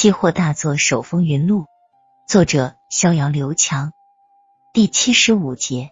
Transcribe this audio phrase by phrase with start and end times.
[0.00, 1.66] 期货大作手风云录，
[2.28, 3.90] 作者逍遥刘强，
[4.72, 5.90] 第七十五节。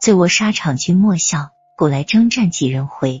[0.00, 3.20] 醉卧沙场君莫笑，古来征战几人回。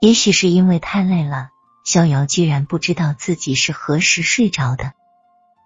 [0.00, 1.48] 也许是因为太累了，
[1.84, 4.92] 逍遥居然不知道自己是何时睡着的。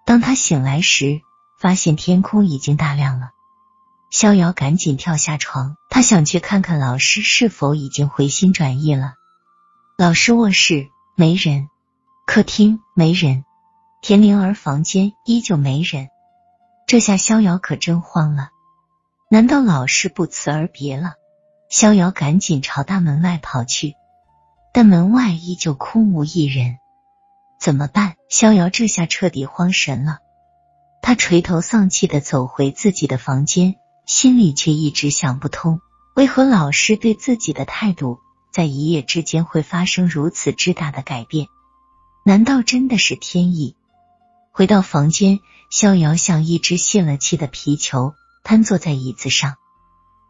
[0.03, 1.21] 当他醒来时，
[1.59, 3.29] 发现天空已经大亮了。
[4.09, 9.13] 逍遥赶紧跳下床，他想去看看老师是否已经回心转意了。
[9.95, 11.69] 老师卧室没人。
[12.25, 13.43] 客厅没人，
[14.01, 16.09] 田灵儿房间依旧没人，
[16.87, 18.49] 这下逍遥可真慌了。
[19.29, 21.13] 难道老师不辞而别了？
[21.69, 23.95] 逍遥赶紧朝大门外跑去，
[24.73, 26.77] 但门外依旧空无一人。
[27.59, 28.15] 怎么办？
[28.29, 30.19] 逍遥这下彻底慌神了。
[31.01, 35.81] 他垂头丧气的走回自己的房间，心里却一直想不通，
[36.15, 38.19] 为何老师对自己的态度
[38.51, 41.47] 在一夜之间会发生如此之大的改变？
[42.25, 43.75] 难道真的是天意？
[44.51, 48.13] 回到房间，逍遥像一只泄了气的皮球，
[48.45, 49.55] 瘫坐在椅子上。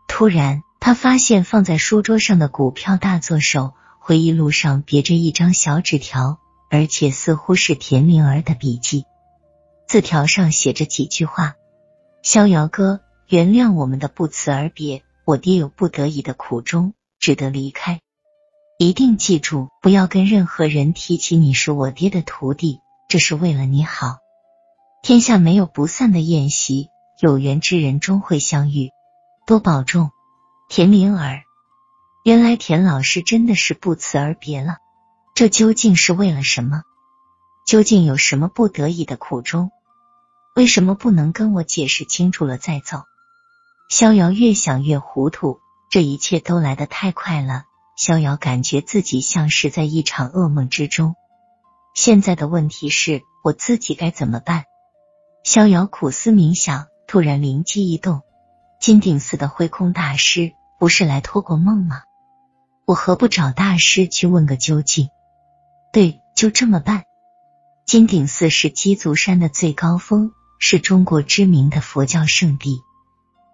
[0.08, 6.39] 突然，他发现放在书桌上的股票大作手回忆录上别着一张小纸条，
[6.72, 9.05] 而且似乎是田灵儿的笔记。
[9.88, 11.53] 字条上写着几句话
[12.23, 18.02] ：“逍遥哥，原谅我们的不辞而别，我爹有不得已的苦衷，只得离开。”
[18.83, 24.17] 一定记住，不要跟任何人提起你是我爹的徒弟，这是为了你好。
[25.01, 28.89] 天下没有不散的宴席，有缘之人终会相遇，
[29.47, 30.11] 多保重。
[30.67, 31.43] 田灵儿，
[32.25, 34.79] 原来田老师真的是不辞而别了，
[35.33, 36.83] 这究竟是为了什么？
[37.65, 39.71] 究竟有什么不得已的苦衷？
[40.55, 43.03] 为什么不能跟我解释清楚了再走？
[43.89, 47.63] 逍遥越想越糊涂，这一切都来得太快了。
[47.95, 51.16] 逍遥感觉自己像是在一场噩梦之中。
[51.94, 54.63] 现在的问题是我自己该怎么办？
[55.44, 58.22] 逍遥苦思冥想，突然灵机一动：
[58.80, 62.01] 金顶寺的慧空大师不是来托过梦吗？
[62.85, 65.09] 我何不找大师去问个究竟？
[65.91, 67.03] 对，就这么办。
[67.85, 72.79] 金顶寺是鸡足山的最高峰，是中国知名的佛教圣地。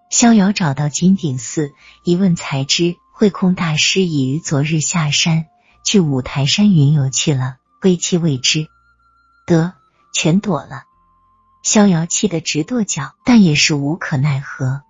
[0.08, 1.72] 逍遥找到金顶寺，
[2.04, 2.96] 一问才知。
[3.20, 5.44] 慧空大师已于昨日下山
[5.84, 8.68] 去五台山云游去了，归期未知。
[9.46, 9.74] 得，
[10.14, 10.84] 全躲了。
[11.62, 14.80] 逍遥气得直跺脚，但也是无可奈何。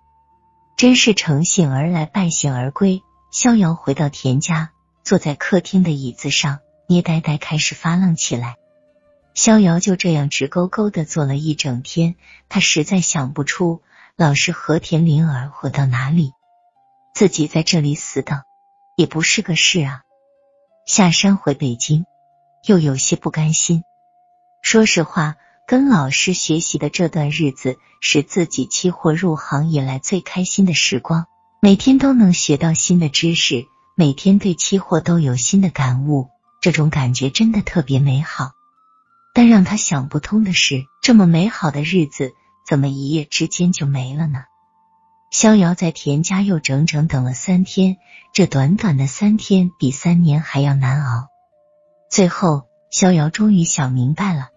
[0.77, 3.03] 真是乘兴而来，败兴而归。
[3.31, 4.71] 逍遥回到田家，
[5.03, 8.55] 坐在客厅的椅子上，捏呆呆开始发愣起来。
[9.33, 12.15] 逍遥就这样直勾勾的坐了一整天，
[12.47, 13.81] 他实在想不出
[14.15, 16.31] 老师和田灵儿回到哪里。
[17.13, 18.41] 自己在这里死等
[18.95, 20.01] 也不是个事啊！
[20.85, 22.05] 下山回北京，
[22.65, 23.83] 又有些不甘心。
[24.61, 25.35] 说实话，
[25.67, 31.27] 跟老师学习的这段日子是自己期货入行以来最开心的时光，
[31.61, 36.29] 每天都能学到新的知识，每天对期货都有新的感悟，
[36.61, 38.51] 这种感觉真的特别美好。
[39.33, 42.33] 但让他想不通的是，这么美好的日子
[42.67, 44.43] 怎么一夜之间就没了呢？
[45.31, 47.97] 逍遥在田家又整整等了三天，
[48.33, 51.29] 这短短的三天比三年还要难熬。
[52.09, 54.49] 最后，逍遥终于想明白了，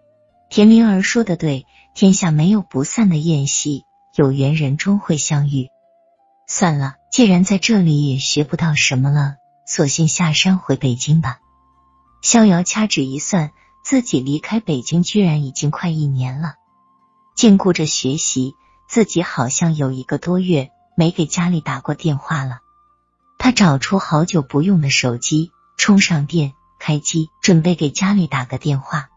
[0.51, 1.65] 田灵儿说的对，
[1.95, 3.85] 天下没有不散的宴席，
[4.17, 5.69] 有缘人终会相遇。
[6.49, 9.37] 算了，既然在这里也学不到什么了，
[9.69, 11.39] 索性下山回北京吧。
[12.21, 13.53] 逍遥掐指一算，
[13.85, 16.55] 自己离开北京居然已经快一年了，
[17.37, 18.57] 禁锢着学习。
[18.89, 22.61] 自己好像有一个多月没给家里打过电话了。
[23.39, 29.11] 他找出好久不用的手机，充上电，开机，准备给家里打个电话。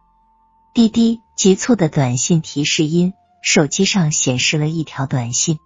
[0.73, 5.59] 滴滴，急促的短信提示音，手机上显示了一条短信：“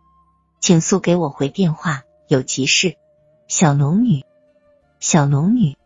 [0.61, 2.97] 请速给我回电话，有急事。”
[3.47, 4.23] 小龙女，
[4.99, 5.77] 小龙女，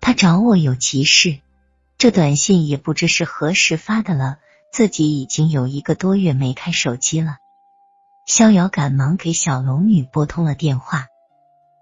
[0.00, 1.38] 他找我有急事。
[1.98, 4.38] 这短信也不知是何时发的了，
[4.72, 7.36] 自己已经有一个多月没开手机了。
[8.24, 11.06] 逍遥赶忙给小龙女拨通了电话。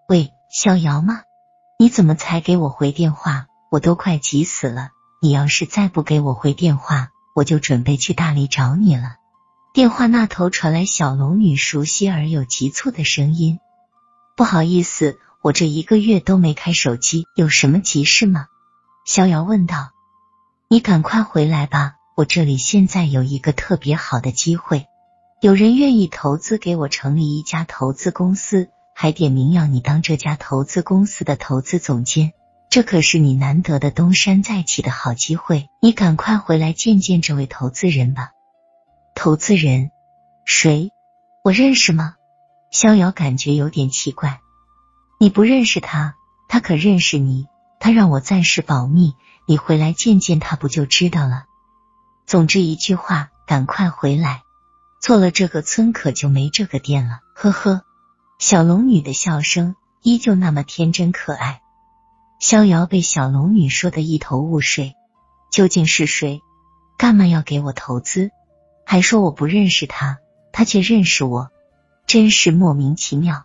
[0.08, 1.22] 喂，逍遥吗？
[1.78, 3.46] 你怎么才给我回电话？
[3.70, 4.88] 我都快急死了！
[5.20, 9.16] 你要是再不给我回电话，我就准备去大理找你了。
[9.74, 13.60] 电话那头传来小龙女熟悉而又急促的声音
[14.34, 18.46] ：“不好意思，我这一个月都没开手机，有什么急事吗？”
[19.04, 19.90] 逍遥问道。
[20.68, 24.86] “你赶快回来吧，我这里现在有一个特别好的机会。”
[25.40, 32.34] 有人愿意投资给我成立一家投资公司，还点名要你当这家投资公司的投资总监。
[32.68, 38.32] 这可是你难得的东山再起的好机会，你赶快回来见见这位投资人吧。
[39.14, 39.92] 投资人？
[40.44, 40.92] 谁？
[41.42, 42.16] 我认识吗？
[42.70, 44.40] 逍遥感觉有点奇怪。
[45.18, 46.16] 你不认识他，
[46.50, 47.46] 他可认识你。
[47.78, 49.14] 他让我暂时保密，
[49.46, 51.44] 你回来见见他不就知道了。
[52.26, 54.42] 总之一句话，赶快回来。
[55.00, 57.20] 做了这个村，可就没这个店了。
[57.34, 57.82] 呵呵，
[58.38, 61.62] 小龙女的笑声依旧那么天真可爱。
[62.38, 64.94] 逍遥被小龙女说的一头雾水，
[65.50, 66.40] 究竟是谁？
[66.98, 68.30] 干嘛要给我投资？
[68.84, 70.18] 还说我不认识他，
[70.52, 71.50] 他却认识我，
[72.06, 73.44] 真是莫名其妙。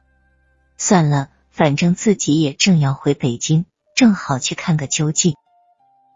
[0.77, 3.65] 算了，反正自己也正要回北京，
[3.95, 5.35] 正好去看个究竟。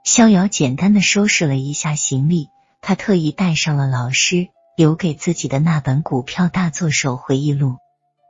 [0.04, 2.50] 逍遥简单的收拾了一下行李，
[2.82, 4.50] 他特意带上了老师
[4.80, 7.72] 留给自己的那本《股票大作手回忆录》，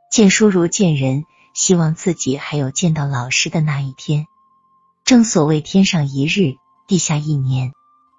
[0.10, 4.26] 见书如见人，希望自己还有见到老师的那一天。
[5.06, 6.56] 正所谓天上一日，
[6.88, 7.72] 地下一年。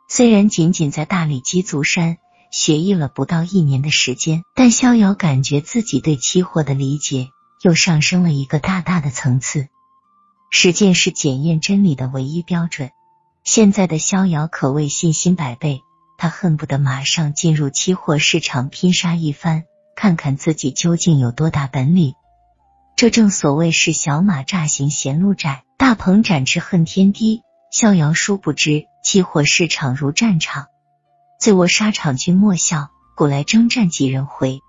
[0.09, 2.19] 虽然仅仅在大理鸡足山
[2.53, 7.31] 学艺了不到一年的时间，但逍遥感觉自己对期货的理解
[7.62, 9.67] 又上升了一个大大的层次。
[10.50, 12.93] 实践是检验真理的唯一标准。
[13.43, 15.82] 现在的逍遥可谓信心百倍，
[16.20, 19.64] 他恨不得马上进入期货市场拼杀一番，
[19.96, 22.12] 看看自己究竟有多大本领。
[22.94, 25.62] 这正所谓是小马乍行嫌路窄。
[25.78, 27.40] 大鹏展翅恨天低，
[27.72, 30.67] 逍遥殊不知期货市场如战场，
[31.40, 34.61] 醉卧沙场君莫笑，古来征战几人回。